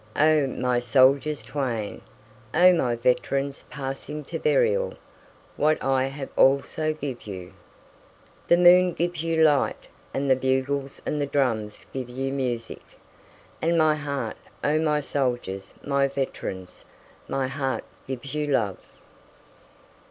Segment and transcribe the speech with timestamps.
[0.15, 2.01] O my soldiers twain!
[2.55, 4.95] O my veterans, passing to burial!
[5.57, 11.21] What I have I also give you.9The moon gives you light, And the bugles and
[11.21, 12.81] the drums give you music;
[13.61, 16.83] And my heart, O my soldiers, my veterans,
[17.27, 18.79] My heart gives you love.